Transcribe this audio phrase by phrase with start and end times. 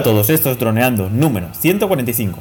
[0.00, 2.40] a todos, esto es Droneando, número 145.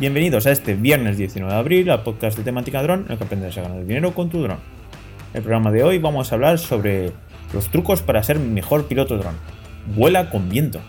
[0.00, 3.24] Bienvenidos a este viernes 19 de abril al podcast de temática dron, en el que
[3.24, 4.56] aprenderás a ganar dinero con tu dron.
[5.32, 7.12] En el programa de hoy vamos a hablar sobre
[7.52, 9.34] los trucos para ser mejor piloto dron.
[9.94, 10.80] Vuela con viento.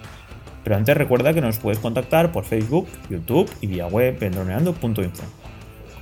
[0.63, 5.42] Pero antes recuerda que nos puedes contactar por Facebook, YouTube y vía web en droneando.info.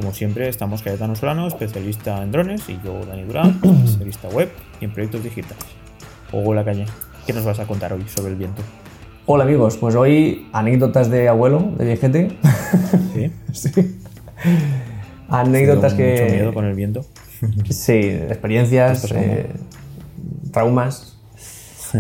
[0.02, 4.86] Como siempre, estamos Cayetano Solano, especialista en drones, y yo, Dani Durán, especialista web y
[4.86, 5.64] en proyectos digitales.
[6.34, 6.86] Hugo La Calle,
[7.28, 8.64] ¿qué nos vas a contar hoy sobre el viento?
[9.28, 12.32] Hola amigos, pues hoy anécdotas de abuelo, de viejete.
[13.14, 13.32] ¿Sí?
[13.52, 14.00] sí.
[15.30, 16.22] Anécdotas ¿Tengo que.
[16.24, 17.02] Mucho miedo con el viento.
[17.70, 19.52] Sí, experiencias, eh,
[20.52, 21.20] traumas.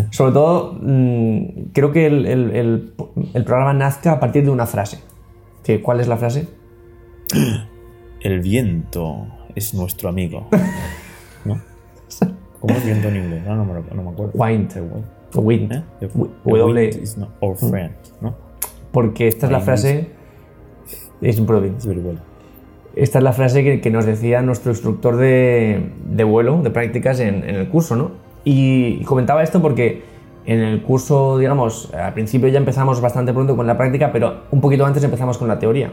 [0.09, 2.93] Sobre todo, mm, creo que el, el- el-
[3.35, 4.99] el programa nazca a partir de una frase.
[5.83, 6.47] ¿Cuál es la frase?
[8.23, 10.47] El viento es nuestro amigo.
[11.45, 11.59] ¿No?
[12.59, 13.43] ¿Cómo es viento en inglés?
[13.45, 14.31] No, no, me, no me acuerdo.
[14.35, 14.73] Wind.
[15.31, 15.71] The wind.
[15.71, 15.83] ¿Eh?
[15.99, 16.63] The- W.
[16.65, 18.35] wind is not our friend, ¿no?
[18.91, 20.09] Porque esta es la frase.
[21.21, 21.47] Es un.
[21.77, 21.87] Es.
[22.93, 27.19] Esta es la frase que, que nos decía nuestro instructor de, de vuelo, de prácticas
[27.21, 28.11] en, en el curso, ¿no?
[28.43, 30.03] Y comentaba esto porque
[30.45, 34.59] en el curso, digamos, al principio ya empezamos bastante pronto con la práctica, pero un
[34.59, 35.91] poquito antes empezamos con la teoría.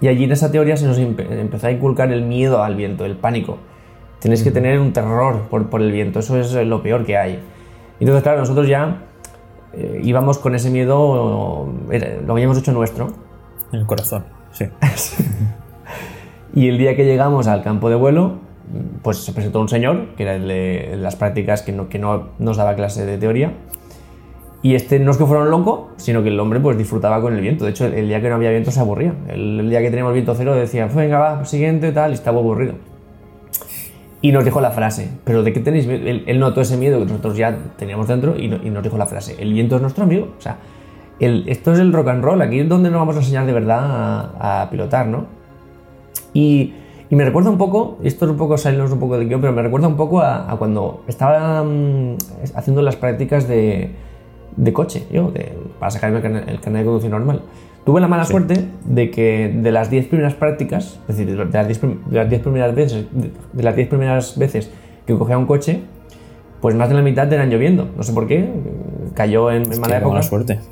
[0.00, 3.04] Y allí en esa teoría se nos empe- empezó a inculcar el miedo al viento,
[3.04, 3.58] el pánico.
[4.20, 7.40] Tienes que tener un terror por, por el viento, eso es lo peor que hay.
[8.00, 9.02] Entonces, claro, nosotros ya
[9.72, 11.68] eh, íbamos con ese miedo,
[12.26, 13.08] lo habíamos hecho nuestro,
[13.72, 14.66] En el corazón, sí.
[16.54, 18.38] Y el día que llegamos al campo de vuelo,
[19.02, 22.28] pues se presentó un señor, que era el de las prácticas, que no, que no
[22.38, 23.52] nos daba clase de teoría.
[24.62, 27.34] Y este no es que fuera un loco, sino que el hombre pues disfrutaba con
[27.34, 27.64] el viento.
[27.64, 29.14] De hecho, el, día que no había viento se aburría.
[29.28, 32.74] El, día que teníamos viento cero decía, "Pues venga, va, siguiente, tal, y estaba aburrido.
[34.20, 36.04] Y nos dijo la frase, pero ¿de qué tenéis miedo?
[36.04, 38.98] Él, él notó ese miedo que nosotros ya teníamos dentro y, no- y nos dijo
[38.98, 40.34] la frase, el viento es nuestro amigo.
[40.36, 40.56] O sea,
[41.20, 43.52] el- esto es el rock and roll, aquí es donde nos vamos a enseñar de
[43.52, 45.26] verdad a, pilotar, ¿no?
[46.34, 46.74] Y,
[47.10, 49.62] me recuerda un poco, esto es un poco salirnos un poco del guion, pero me
[49.62, 52.16] recuerda un poco a, a cuando estaba mm,
[52.54, 53.94] haciendo las prácticas de,
[54.58, 55.32] de coche, yo,
[55.78, 57.42] para sacarme el carnet, el carnet de conducción normal.
[57.86, 61.66] Tuve la mala suerte de que de las 10 primeras prácticas, es decir, de las
[61.66, 64.70] 10 prim- de las 10 primeras veces, de, de las 10 primeras veces
[65.06, 65.80] que cogía un coche,
[66.60, 67.88] pues más de la mitad eran lloviendo.
[67.96, 68.46] No sé por qué,
[69.14, 70.10] cayó en, en mala época.
[70.10, 70.58] mala suerte.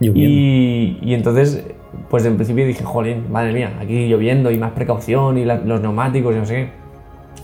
[0.00, 1.62] Y, y entonces,
[2.08, 5.80] pues en principio dije, jolín, madre mía, aquí lloviendo y más precaución y la- los
[5.82, 6.68] neumáticos y no sé qué.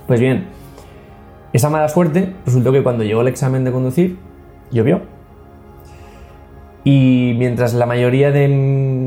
[0.07, 0.47] Pues bien,
[1.53, 4.17] esa mala suerte resultó que cuando llegó el examen de conducir,
[4.71, 5.03] llovió.
[6.84, 8.47] Y mientras la mayoría de,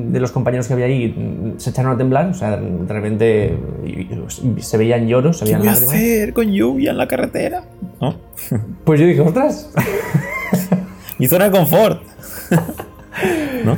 [0.09, 4.61] de los compañeros que había ahí se echaron a temblar, o sea, de repente y
[4.61, 5.95] se veían lloros, se ¿Qué veían voy a lágrimas.
[5.95, 7.63] hacer con lluvia en la carretera?
[8.01, 8.15] ¿No?
[8.83, 9.71] Pues yo dije, ostras,
[11.19, 12.01] Mi zona de confort.
[13.65, 13.77] ¿No?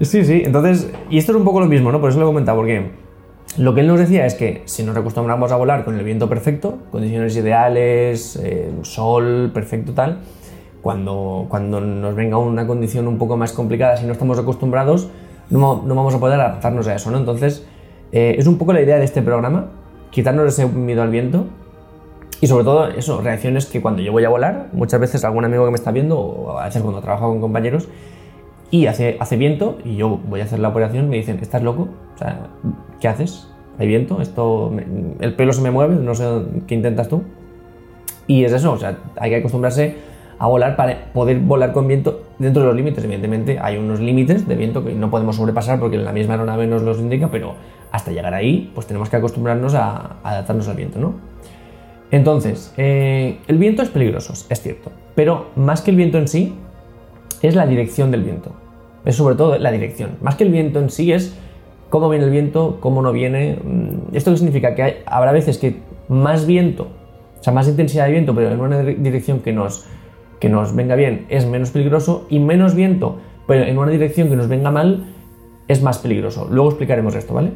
[0.00, 2.00] Sí, sí, entonces, y esto es un poco lo mismo, ¿no?
[2.00, 2.90] Por eso lo he comentado, porque
[3.56, 6.28] lo que él nos decía es que si nos acostumbramos a volar con el viento
[6.28, 10.20] perfecto, condiciones ideales, eh, sol perfecto tal,
[10.88, 15.10] cuando, cuando nos venga una condición un poco más complicada, si no estamos acostumbrados,
[15.50, 17.18] no, no vamos a poder adaptarnos a eso, ¿no?
[17.18, 17.66] Entonces,
[18.10, 19.66] eh, es un poco la idea de este programa,
[20.10, 21.44] quitarnos ese miedo al viento
[22.40, 25.66] y sobre todo eso, reacciones que cuando yo voy a volar, muchas veces algún amigo
[25.66, 27.86] que me está viendo, o a veces cuando trabajo con compañeros,
[28.70, 31.88] y hace, hace viento y yo voy a hacer la operación, me dicen, ¿estás loco?
[32.14, 32.46] O sea,
[32.98, 33.46] ¿qué haces?
[33.78, 34.22] ¿Hay viento?
[34.22, 34.86] Esto, me-
[35.20, 36.24] el pelo se me mueve, no sé
[36.66, 37.24] qué intentas tú.
[38.26, 40.07] Y es eso, o sea, hay que acostumbrarse
[40.38, 43.02] a volar para poder volar con viento dentro de los límites.
[43.04, 46.82] Evidentemente hay unos límites de viento que no podemos sobrepasar porque la misma aeronave nos
[46.82, 47.54] los indica, pero
[47.90, 51.14] hasta llegar ahí, pues tenemos que acostumbrarnos a, adaptarnos al viento, ¿no?
[52.10, 56.54] Entonces, eh, el viento es peligroso, es cierto, pero más que el viento en sí,
[57.42, 58.52] es la dirección del viento.
[59.04, 60.12] Es sobre todo la dirección.
[60.22, 61.36] Más que el viento en sí es
[61.88, 63.58] cómo viene el viento, cómo no viene.
[63.62, 64.74] Mm, ¿Esto qué significa?
[64.74, 65.76] Que habrá veces que
[66.08, 66.88] más viento,
[67.40, 69.86] o sea, más intensidad de viento, pero en una dire- dirección que nos,
[70.40, 74.36] que nos venga bien es menos peligroso y menos viento, pero en una dirección que
[74.36, 75.06] nos venga mal
[75.68, 76.48] es más peligroso.
[76.50, 77.52] Luego explicaremos esto, ¿vale?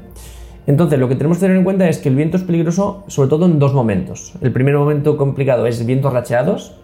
[0.66, 3.28] Entonces, lo que tenemos que tener en cuenta es que el viento es peligroso sobre
[3.28, 4.34] todo en dos momentos.
[4.40, 6.76] El primer momento complicado es vientos racheados,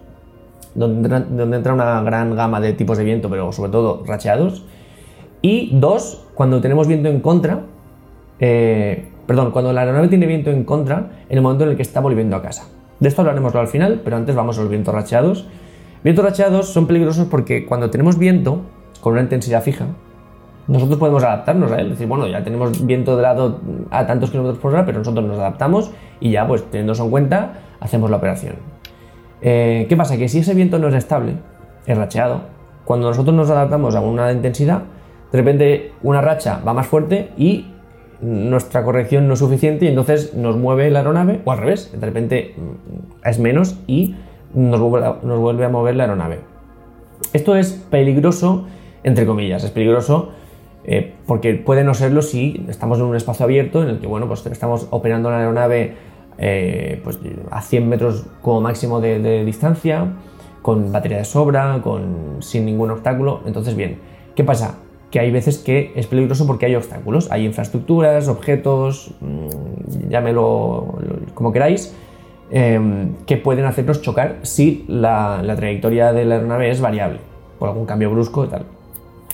[0.74, 4.64] donde entra, donde entra una gran gama de tipos de viento, pero sobre todo racheados.
[5.42, 7.62] Y dos, cuando tenemos viento en contra,
[8.40, 11.82] eh, perdón, cuando la aeronave tiene viento en contra en el momento en el que
[11.82, 12.68] está volviendo a casa.
[12.98, 15.46] De esto hablaremos al final, pero antes vamos a los vientos racheados.
[16.04, 18.62] Vientos racheados son peligrosos porque cuando tenemos viento
[19.00, 19.86] con una intensidad fija,
[20.68, 21.86] nosotros podemos adaptarnos a él.
[21.86, 23.60] Es decir, bueno, ya tenemos viento de lado
[23.90, 25.90] a tantos kilómetros por hora, pero nosotros nos adaptamos
[26.20, 28.56] y ya, pues teniendo en cuenta, hacemos la operación.
[29.40, 30.16] Eh, ¿Qué pasa?
[30.16, 31.36] Que si ese viento no es estable,
[31.86, 32.42] es racheado,
[32.84, 34.82] cuando nosotros nos adaptamos a una intensidad,
[35.32, 37.66] de repente una racha va más fuerte y
[38.20, 42.04] nuestra corrección no es suficiente y entonces nos mueve la aeronave, o al revés, de
[42.04, 44.16] repente mm, es menos y
[44.54, 46.40] nos vuelve a, mover la aeronave.
[47.32, 48.66] Esto es peligroso,
[49.02, 50.30] entre comillas, es peligroso
[50.84, 54.26] eh, porque puede no serlo si estamos en un espacio abierto en el que, bueno,
[54.26, 55.96] pues estamos operando la aeronave
[56.38, 57.18] eh, pues
[57.50, 60.06] a 100 metros como máximo de, de, distancia,
[60.62, 63.40] con batería de sobra, con, sin ningún obstáculo.
[63.44, 63.98] Entonces, bien,
[64.34, 64.76] ¿qué pasa?
[65.10, 70.98] Que hay veces que es peligroso porque hay obstáculos, hay infraestructuras, objetos, mmm, llámelo
[71.34, 71.94] como queráis,
[72.50, 77.20] eh, que pueden hacernos chocar si la, la trayectoria de la aeronave es variable,
[77.58, 78.64] por algún cambio brusco y tal.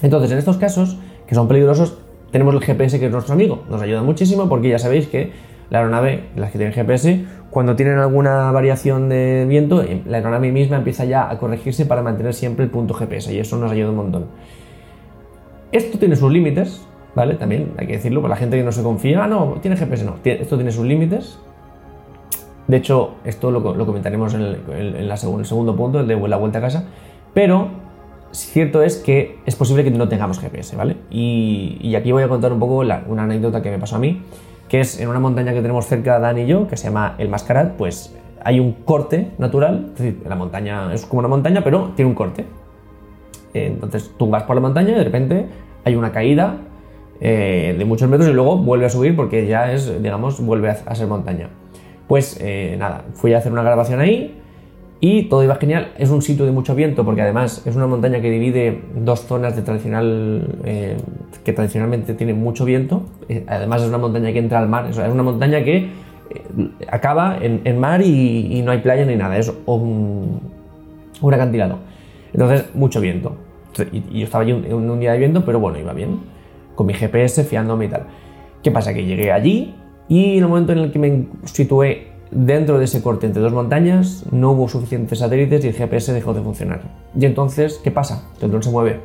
[0.03, 1.99] Entonces, en estos casos, que son peligrosos,
[2.31, 5.33] tenemos el GPS que es nuestro amigo, nos ayuda muchísimo porque ya sabéis que
[5.71, 10.51] la aeronave, las que tienen GPS, cuando tienen alguna variación de viento, eh, la aeronave
[10.51, 13.91] misma empieza ya a corregirse para mantener siempre el punto GPS y eso nos ayuda
[13.91, 14.27] un montón.
[15.73, 17.35] Esto tiene sus límites, ¿vale?
[17.35, 20.05] También hay que decirlo, para la gente que no se confía, ah, no, tiene GPS,
[20.05, 21.39] no, esto tiene sus límites.
[22.67, 26.63] De hecho, esto lo, comentaremos en, el, la segundo punto, el de la vuelta a
[26.63, 26.85] casa,
[27.35, 27.69] pero
[28.33, 30.97] cierto es que es posible que no tengamos GPS, ¿vale?
[31.11, 33.99] Y, y aquí voy a contar un poco la, una anécdota que me pasó a
[33.99, 34.23] mí
[34.69, 37.29] que es en una montaña que tenemos cerca, Dan y yo, que se llama el
[37.29, 41.93] Mascarat, pues hay un corte natural, es decir, la montaña es como una montaña, pero
[41.95, 42.45] tiene un corte.
[43.53, 45.47] Entonces tú vas por la montaña y de repente
[45.85, 46.57] hay una caída
[47.21, 50.79] eh, de muchos metros y luego vuelve a subir porque ya es, digamos, vuelve a,
[50.87, 51.51] a ser montaña.
[52.09, 54.41] Pues eh, nada, fui a hacer una grabación ahí
[55.01, 55.93] y todo iba genial.
[55.99, 59.57] Es un sitio de mucho viento porque además es una montaña que divide dos zonas
[59.57, 60.97] de tradicional eh,
[61.45, 63.03] que tradicionalmente tiene mucho viento.
[63.29, 64.87] Eh, además es una montaña que entra al mar.
[64.89, 65.91] es una montaña que
[66.89, 69.39] acaba en, en mar y, y, no hay playa ni nada.
[69.39, 70.41] Es un,
[71.21, 71.79] un acantilado.
[72.33, 73.37] Entonces mucho viento.
[73.93, 76.21] Y, y yo estaba allí un, un, día de viento, pero bueno, iba bien.
[76.75, 78.07] Con mi GPS, fiándome y tal.
[78.63, 78.95] ¿Qué pasa?
[78.95, 79.75] Que llegué allí
[80.09, 83.53] y en el momento en el que me situé Dentro de ese corte entre dos
[83.53, 86.83] montañas no hubo suficientes satélites y el GPS dejó de funcionar.
[87.17, 88.29] Y entonces, ¿qué pasa?
[88.41, 89.01] El dron se mueve.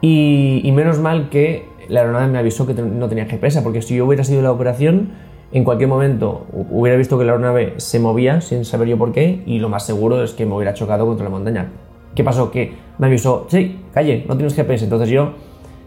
[0.00, 3.94] Y, y, menos mal que la aeronave me avisó que no tenía GPS, porque si
[3.94, 5.10] yo hubiera sido la operación,
[5.52, 9.44] en cualquier momento hubiera visto que la aeronave se movía sin saber yo por qué,
[9.46, 11.70] y lo más seguro es que me hubiera chocado contra la montaña.
[12.16, 12.50] ¿Qué pasó?
[12.50, 14.82] Que me avisó, sí, calle, no tienes GPS.
[14.82, 15.34] Entonces yo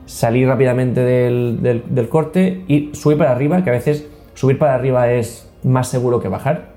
[0.06, 4.74] salí rápidamente del, del, del corte y subí para arriba, que a veces subir para
[4.74, 6.72] arriba es más seguro que bajar.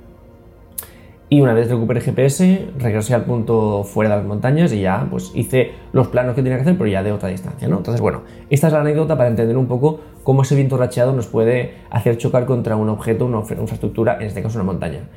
[1.31, 5.33] Y una vez recuperé GPS, regresé al punto fuera de las montañas y ya pues
[5.35, 7.79] hice los planos que tenía que hacer, pero ya de otra distancia, ¿no?
[7.79, 11.27] Entonces, bueno, esta es la anécdota para entender un poco cómo ese viento racheado nos
[11.27, 15.09] puede hacer chocar contra un objeto, una infraestructura, en este caso una montaña.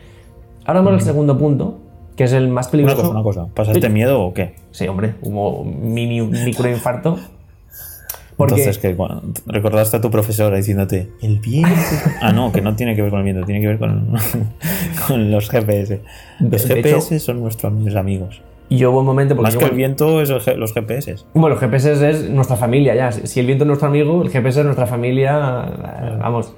[0.65, 0.95] Ahora vamos mm.
[0.95, 1.79] al segundo punto,
[2.15, 3.11] que es el más peligroso.
[3.11, 3.53] Una cosa, una cosa.
[3.53, 4.55] ¿pasaste miedo o qué?
[4.71, 7.17] Sí, hombre, hubo mini microinfarto.
[8.37, 8.53] Porque...
[8.53, 11.69] Entonces, que bueno, recordaste a tu profesora diciéndote, el viento.
[12.21, 14.13] ah, no, que no tiene que ver con el viento, tiene que ver con,
[15.07, 16.01] con los GPS.
[16.39, 18.41] Los de, GPS hecho, son nuestros amigos.
[18.69, 19.33] Y yo un momento.
[19.35, 21.15] Más que el viento es los GPS.
[21.33, 23.11] Bueno, los GPS es nuestra familia ya.
[23.11, 25.33] Si el viento es nuestro amigo, el GPS es nuestra familia.
[26.19, 26.53] Vamos.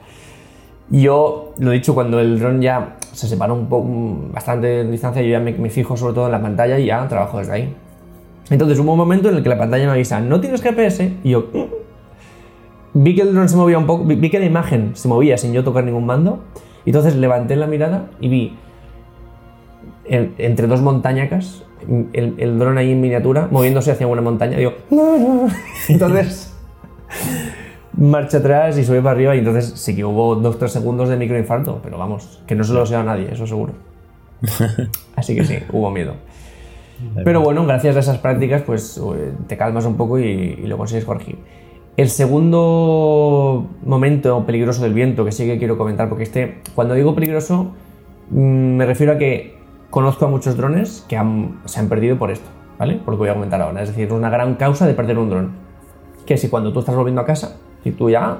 [0.89, 3.87] Yo lo dicho, cuando el dron ya se separó un poco,
[4.33, 7.07] bastante de distancia, yo ya me, me fijo sobre todo en la pantalla y ya
[7.07, 7.75] trabajo desde ahí.
[8.49, 11.29] Entonces hubo un momento en el que la pantalla me avisa, no tienes GPS, y
[11.31, 13.03] yo mm".
[13.03, 15.53] vi que el dron se movía un poco, vi que la imagen se movía sin
[15.53, 16.39] yo tocar ningún mando,
[16.85, 18.57] y entonces levanté la mirada y vi
[20.05, 21.63] el, entre dos montañacas
[22.13, 24.55] el, el dron ahí en miniatura moviéndose hacia una montaña.
[24.55, 25.47] Y digo, no, no.
[25.87, 26.55] Entonces
[27.93, 31.79] marcha atrás y sube para arriba y entonces sí que hubo 2-3 segundos de microinfarto,
[31.83, 33.73] pero vamos, que no se lo sea a nadie, eso seguro.
[35.15, 36.13] Así que sí, hubo miedo.
[37.23, 39.01] Pero bueno, gracias a esas prácticas, pues
[39.47, 41.37] te calmas un poco y, y, lo consigues corregir.
[41.97, 47.13] El segundo momento peligroso del viento, que sí que quiero comentar, porque este, cuando digo
[47.13, 47.71] peligroso,
[48.31, 49.57] mm, me refiero a que
[49.89, 52.95] conozco a muchos drones que han, se han perdido por esto, ¿vale?
[52.95, 53.81] Por lo que voy a comentar ahora.
[53.81, 55.51] Es decir, una gran causa de perder un dron.
[56.25, 58.37] Que si cuando tú estás volviendo a casa, y tú ya,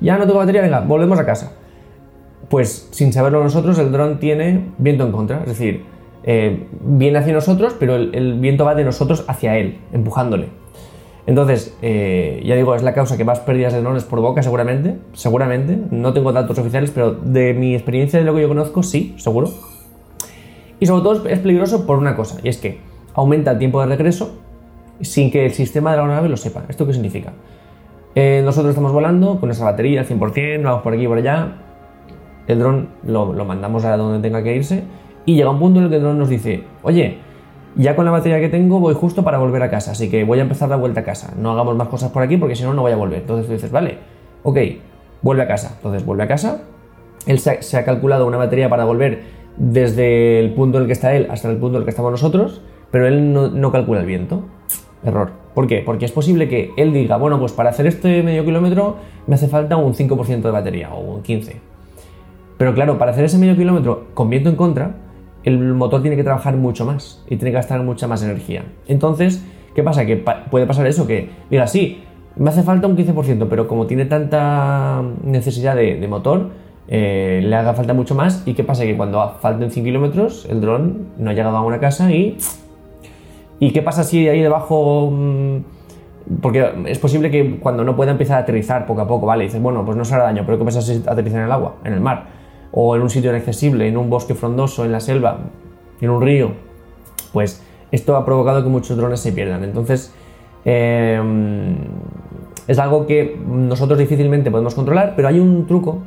[0.00, 1.52] ya no tengo batería, venga, volvemos a casa.
[2.48, 5.40] Pues sin saberlo nosotros, el dron tiene viento en contra.
[5.40, 5.84] Es decir,
[6.22, 10.48] eh, viene hacia nosotros, pero el, viento va de nosotros hacia él, empujándole.
[11.26, 14.96] Entonces, eh, ya digo, es la causa que más pérdidas de drones provoca, seguramente.
[15.12, 15.78] Seguramente.
[15.90, 19.50] No tengo datos oficiales, pero de mi experiencia, de lo que yo conozco, sí, seguro.
[20.80, 22.80] Y sobre todo es peligroso por una cosa, y es que
[23.14, 24.38] aumenta el tiempo de regreso
[25.02, 26.64] sin que el sistema de la aeronave lo sepa.
[26.68, 27.32] ¿Esto qué significa?
[28.14, 31.52] Eh, nosotros estamos volando con nuestra batería al 100%, vamos por aquí y por allá,
[32.46, 34.84] el dron lo, lo mandamos a donde tenga que irse
[35.26, 37.18] y llega un punto en el que el nos dice, oye,
[37.76, 40.38] ya con la batería que tengo voy justo para volver a casa, así que voy
[40.38, 41.34] a empezar la vuelta a casa.
[41.36, 43.20] No hagamos más cosas por aquí porque si no, no voy a volver.
[43.20, 43.98] Entonces tú dices, vale,
[44.42, 44.58] ok,
[45.22, 45.74] vuelve a casa.
[45.76, 46.62] Entonces vuelve a casa.
[47.26, 49.22] Él se ha, calculado una batería para volver
[49.56, 52.10] desde el punto en el que está él hasta el punto en el que estamos
[52.10, 54.44] nosotros, pero él no, calcula el viento.
[55.04, 55.30] Error.
[55.54, 55.82] ¿Por qué?
[55.84, 58.96] Porque es posible que él diga, bueno, pues para hacer este medio kilómetro
[59.26, 61.54] me hace falta un 5% de batería o un 15%.
[62.58, 64.94] Pero claro, para hacer ese medio kilómetro con viento en contra,
[65.44, 68.64] el motor tiene que trabajar mucho más y tiene que gastar mucha más energía.
[68.86, 69.44] Entonces,
[69.74, 70.04] ¿qué pasa?
[70.04, 70.16] Que
[70.50, 72.02] puede pasar eso, que diga, sí,
[72.36, 76.50] me hace falta un 15%, pero como tiene tanta necesidad de, motor,
[76.88, 78.42] eh, le haga falta mucho más.
[78.46, 78.84] ¿Y qué pasa?
[78.84, 82.38] Que cuando falten 100 kilómetros, el dron no ha llegado a una casa y...
[83.62, 85.10] ¿Y qué pasa si ahí debajo...
[85.10, 85.58] Mm,
[86.40, 89.44] porque es posible que cuando no pueda empezar a aterrizar poco a poco, ¿vale?
[89.44, 91.76] dices, bueno, pues no se hará daño, pero ¿qué pasa si aterriza en el agua,
[91.84, 92.39] en el mar?
[92.72, 95.38] O en un sitio inaccesible, en un bosque frondoso, en la selva,
[96.00, 96.52] en un río,
[97.32, 99.64] pues esto ha provocado que muchos drones se pierdan.
[99.64, 100.12] Entonces,
[100.64, 101.76] em,
[102.66, 106.02] es algo que nosotros difícilmente podemos controlar, pero hay un truco,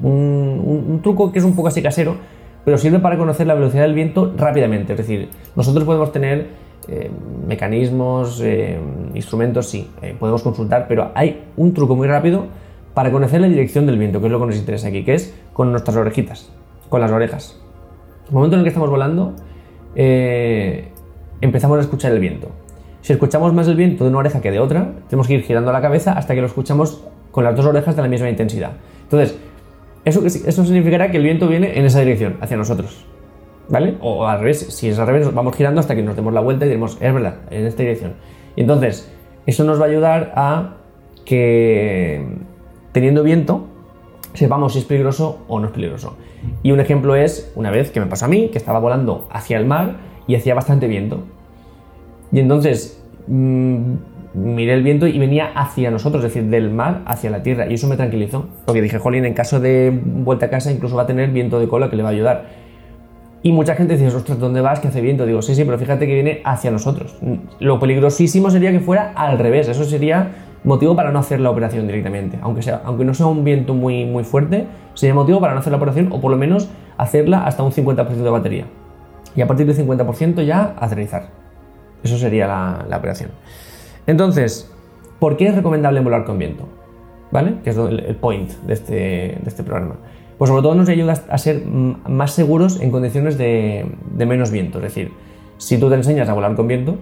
[0.00, 2.16] un, truco que es un poco así casero,
[2.64, 4.94] pero sirve para conocer la velocidad del viento rápidamente.
[4.94, 6.48] Es decir, nosotros podemos tener
[6.88, 7.10] eh,
[7.46, 8.78] mecanismos, eh,
[9.14, 12.46] instrumentos, sí, eh, podemos consultar, pero hay un truco muy rápido
[12.96, 15.34] para conocer la dirección del viento, que es lo que nos interesa aquí, que es
[15.52, 16.50] con nuestras orejitas,
[16.88, 17.60] con las orejas.
[18.22, 19.34] En el momento en el que estamos volando,
[19.94, 20.88] eh,
[21.42, 22.48] empezamos a escuchar el viento.
[23.02, 25.72] Si escuchamos más el viento de una oreja que de otra, tenemos que ir girando
[25.72, 28.72] la cabeza hasta que lo escuchamos con las dos orejas de la misma intensidad.
[29.02, 29.38] Entonces,
[30.06, 33.04] eso, significará que el viento viene en esa dirección, hacia nosotros.
[33.68, 33.98] ¿Vale?
[34.00, 36.64] O al revés, si es al revés, vamos girando hasta que nos demos la vuelta
[36.64, 38.14] y diremos, es verdad, en esta dirección.
[38.56, 39.12] Entonces,
[39.44, 40.76] eso nos va a ayudar a
[41.26, 42.55] que
[42.96, 43.66] teniendo viento,
[44.32, 46.16] sepamos si es peligroso o no es peligroso.
[46.62, 49.58] Y un ejemplo es una vez que me pasó a mí, que estaba volando hacia
[49.58, 51.20] el mar y hacía bastante viento.
[52.32, 53.92] Y entonces mm,
[54.32, 57.66] miré el viento y venía hacia nosotros, es decir, del mar hacia la tierra.
[57.68, 58.46] Y eso me tranquilizó.
[58.64, 61.68] Porque dije, Jolín, en caso de vuelta a casa incluso va a tener viento de
[61.68, 62.46] cola que le va a ayudar.
[63.42, 64.80] Y mucha gente dice, ostras, ¿dónde vas?
[64.80, 65.26] Que hace viento.
[65.26, 67.14] Digo, sí, sí, pero fíjate que viene hacia nosotros.
[67.60, 69.68] Lo peligrosísimo sería que fuera al revés.
[69.68, 72.38] Eso sería motivo para no hacer la operación directamente.
[72.42, 75.70] Aunque, sea, aunque no sea un viento muy, muy fuerte, sería motivo para no hacer
[75.70, 76.68] la operación o por lo menos
[76.98, 78.66] hacerla hasta un 50% de batería.
[79.34, 81.28] Y a partir del 50% ya aterrizar.
[82.02, 83.30] Eso sería la, operación.
[84.06, 84.70] Entonces,
[85.18, 86.68] ¿por qué es recomendable volar con viento?
[87.30, 87.56] ¿Vale?
[87.62, 89.96] Que es el, point de este, de este programa.
[90.38, 94.78] Pues sobre todo nos ayuda a ser más seguros en condiciones de, de menos viento.
[94.78, 95.12] Es decir,
[95.58, 96.98] si tú te enseñas a volar con viento,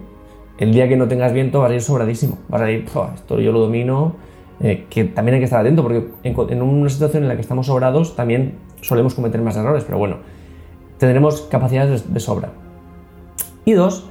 [0.57, 3.51] el día que no tengas viento vas a ir sobradísimo, vas a ir, esto yo
[3.51, 4.15] lo domino,
[4.61, 7.67] eh, que también hay que estar atento porque en, una situación en la que estamos
[7.67, 10.17] sobrados también solemos cometer más errores, pero bueno,
[10.97, 12.51] tendremos capacidades de, sobra.
[13.65, 14.09] Y dos,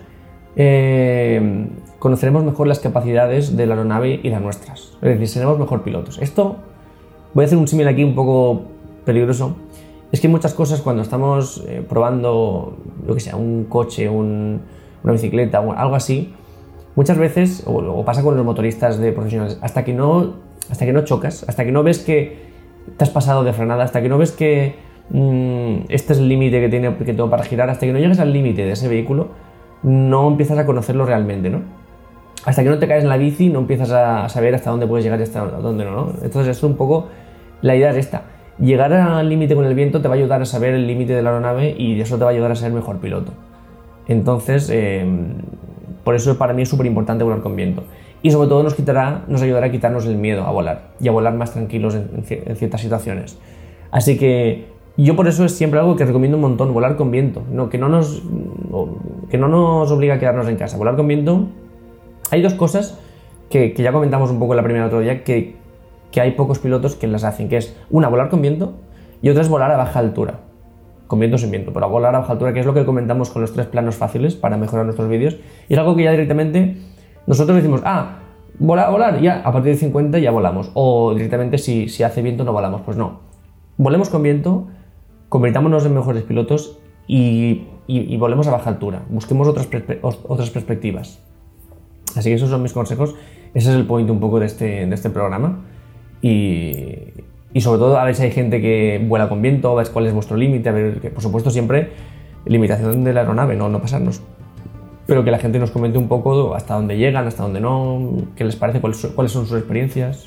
[0.56, 1.66] eh,
[1.98, 6.18] conoceremos mejor las capacidades de la aeronave y las nuestras, es decir, seremos mejor pilotos.
[6.20, 6.56] Esto,
[7.32, 8.64] voy a hacer un símil aquí un poco
[9.06, 9.56] peligroso,
[10.12, 14.60] es que muchas cosas cuando estamos eh, probando, lo que sea, un coche, un
[15.04, 16.34] una bicicleta o algo así,
[16.96, 20.34] muchas veces, o, pasa con los motoristas de profesionales, hasta que no,
[20.70, 22.52] hasta que no chocas, hasta que no ves que
[22.96, 24.74] te has pasado de frenada, hasta que no ves que
[25.10, 28.18] mm, este es el límite que tiene que tengo para girar, hasta que no llegues
[28.18, 29.28] al límite de ese vehículo,
[29.82, 31.62] no empiezas a conocerlo realmente, ¿no?
[32.44, 35.04] Hasta que no te caes en la bici, no empiezas a saber hasta dónde puedes
[35.04, 36.12] llegar y hasta dónde no.
[36.22, 37.08] Entonces, es un poco
[37.62, 38.24] la idea es esta.
[38.58, 41.22] Llegar al límite con el viento te va a ayudar a saber el límite de
[41.22, 43.32] la aeronave y eso te va a ayudar a ser mejor piloto.
[44.08, 45.04] Entonces, eh,
[46.04, 47.82] por eso para mí es súper importante volar con viento.
[48.22, 51.52] Y sobre todo nos, ayudará a quitarnos el miedo a volar y a volar más
[51.52, 53.38] tranquilos en, ciertas situaciones.
[53.90, 57.42] Así que yo por eso es siempre algo que recomiendo un montón, volar con viento,
[57.70, 58.22] que, no nos,
[59.30, 60.78] que no nos obliga a quedarnos en casa.
[60.78, 61.48] Volar con viento,
[62.30, 62.98] hay dos cosas
[63.50, 65.56] que, ya comentamos un poco en la primera otro día, que,
[66.10, 68.74] que hay pocos pilotos que las hacen, que es una, volar con viento
[69.20, 70.40] y otra volar a baja altura
[71.06, 73.42] con viento sin viento, pero volar a baja altura, que es lo que comentamos con
[73.42, 75.36] los tres planos fáciles para mejorar nuestros vídeos.
[75.68, 76.76] Y es algo que ya directamente
[77.26, 78.18] nosotros decimos, ah,
[78.58, 80.70] volar, volar, ya a partir de 50 ya volamos.
[80.74, 82.82] O directamente si, si hace viento no volamos.
[82.82, 83.20] Pues no.
[83.76, 84.68] Volemos con viento,
[85.28, 89.02] convirtámonos en mejores pilotos y, y, volemos a baja altura.
[89.08, 89.68] Busquemos otras,
[90.02, 91.20] otras perspectivas.
[92.16, 93.14] Así que esos son mis consejos.
[93.52, 95.64] Ese es el point un poco de este, de este programa.
[96.22, 97.03] Y,
[97.54, 100.06] y sobre todo a ver si hay gente que vuela con viento, a ver cuál
[100.06, 101.92] es vuestro límite, a ver que por supuesto siempre
[102.46, 104.20] limitación de la aeronave, no, no pasarnos.
[105.06, 108.44] Pero que la gente nos comente un poco hasta dónde llegan, hasta dónde no, qué
[108.44, 110.26] les parece, cuáles, son sus experiencias.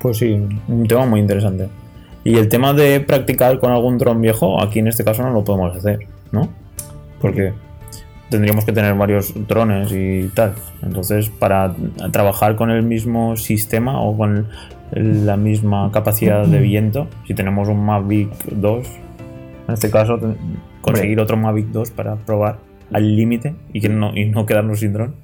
[0.00, 1.68] Pues sí, un tema muy interesante.
[2.24, 5.44] Y el tema de practicar con algún dron viejo, aquí en este caso no lo
[5.44, 6.00] podemos hacer,
[6.32, 6.48] ¿no?
[7.20, 7.52] Porque
[8.30, 10.54] tendríamos que tener varios drones y tal.
[10.82, 11.72] Entonces, para
[12.10, 14.48] trabajar con el mismo sistema o con
[14.92, 18.86] la misma capacidad de viento, si tenemos un Mavic 2,
[19.68, 20.18] en este caso,
[20.80, 22.58] conseguir otro Mavic 2 para probar
[22.92, 25.14] al límite y, que no, y no quedarnos sin dron.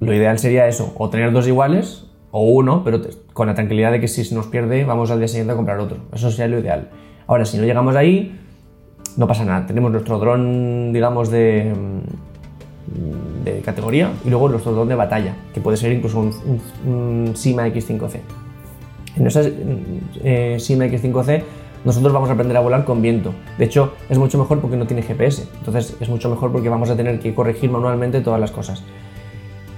[0.00, 3.00] Lo ideal sería eso, o tener dos iguales o uno, pero
[3.32, 5.78] con la tranquilidad de que si se nos pierde, vamos al día siguiente a comprar
[5.78, 5.98] otro.
[6.12, 6.90] Eso sería lo ideal.
[7.26, 8.38] Ahora, si no llegamos ahí,
[9.16, 9.66] no pasa nada.
[9.66, 11.72] Tenemos nuestro dron, digamos, de,
[13.44, 18.20] de categoría y luego nuestro dron de batalla, que puede ser incluso un, Sima X5C.
[19.16, 21.42] En esa eh, Sima X5C
[21.84, 23.32] nosotros vamos a aprender a volar con viento.
[23.58, 25.46] De hecho, es mucho mejor porque no tiene GPS.
[25.58, 28.82] Entonces, es mucho mejor porque vamos a tener que corregir manualmente todas las cosas.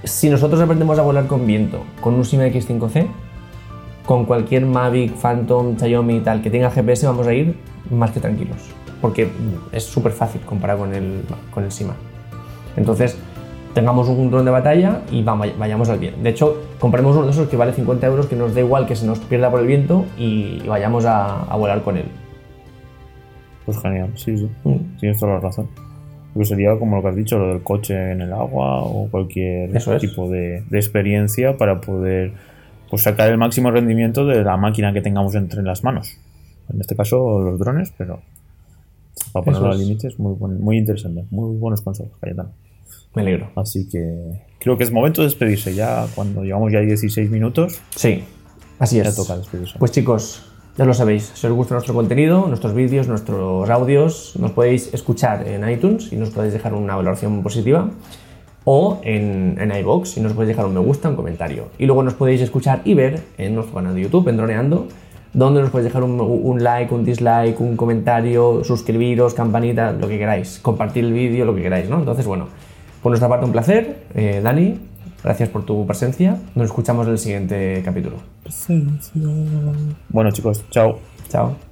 [0.03, 3.05] Si nosotros aprendemos a volar con viento, con un Sima X5C,
[4.05, 7.55] con cualquier Mavic, Phantom, Xiaomi y tal que tenga GPS, vamos a ir
[7.91, 8.57] más que tranquilos.
[9.01, 9.29] Porque
[9.71, 11.95] es súper fácil comparado con el, con el Sima.
[12.75, 13.19] Entonces,
[13.79, 16.21] tengamos un dron de batalla y vayamos al bien.
[16.21, 18.93] De hecho, compremos uno de esos que vale 50 euros, que nos da igual que
[18.93, 22.03] se nos pierda por el viento y vayamos a, volar con él.
[23.65, 24.49] Pues genial, sí, sí.
[24.65, 24.97] Mm.
[24.99, 25.69] Tienes toda la razón.
[26.33, 29.71] Pues sería como lo que has dicho, lo del coche en el agua o cualquier
[29.99, 32.33] tipo de, experiencia para poder
[32.89, 36.17] pues, sacar el máximo rendimiento de la máquina que tengamos entre las manos.
[36.71, 38.19] En este caso, los drones, pero
[39.31, 41.23] para ponerlo al límite es muy, muy interesante.
[41.31, 42.49] Muy buenos consejos, Cayetano.
[43.15, 43.51] Me alegro.
[43.55, 43.99] Así que
[44.59, 47.81] creo que es momento de despedirse ya cuando llevamos ya 16 minutos.
[47.95, 48.23] Sí,
[48.77, 49.15] así es.
[49.15, 49.79] toca despedirse.
[49.79, 54.51] Pues chicos, ya lo sabéis, si os gusta nuestro contenido, nuestros vídeos, nuestros audios, nos
[54.51, 57.89] podéis escuchar en iTunes y nos podéis dejar una valoración positiva
[58.63, 61.69] o en, en iVoox y nos podéis dejar un me gusta, un comentario.
[61.77, 64.87] Y luego nos podéis escuchar y ver en nuestro canal de YouTube, en Droneando,
[65.33, 70.17] donde nos podéis dejar un, un, like, un dislike, un comentario, suscribiros, campanita, lo que
[70.17, 71.99] queráis, compartir el vídeo, lo que queráis, ¿no?
[71.99, 72.47] Entonces, bueno,
[73.01, 74.05] por nuestra parte un placer.
[74.15, 74.79] Eh, Dani,
[75.23, 76.37] gracias por tu presencia.
[76.55, 78.17] Nos escuchamos en el siguiente capítulo.
[80.09, 80.99] Bueno chicos, chao.
[81.29, 81.68] Chao.